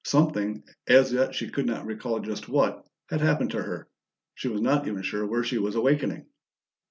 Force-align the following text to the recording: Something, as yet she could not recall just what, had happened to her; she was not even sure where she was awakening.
Something, 0.03 0.63
as 0.87 1.13
yet 1.13 1.35
she 1.35 1.51
could 1.51 1.67
not 1.67 1.85
recall 1.85 2.21
just 2.21 2.49
what, 2.49 2.87
had 3.11 3.21
happened 3.21 3.51
to 3.51 3.61
her; 3.61 3.87
she 4.33 4.47
was 4.47 4.59
not 4.59 4.87
even 4.87 5.03
sure 5.03 5.27
where 5.27 5.43
she 5.43 5.59
was 5.59 5.75
awakening. 5.75 6.25